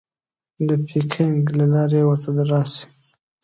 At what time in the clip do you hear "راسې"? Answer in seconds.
2.51-2.83